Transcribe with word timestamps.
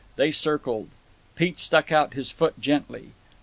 They 0.15 0.31
circled. 0.31 0.89
Pete 1.35 1.59
stuck 1.59 1.91
out 1.91 2.15
his 2.15 2.31
foot 2.31 2.59
gently. 2.59 3.11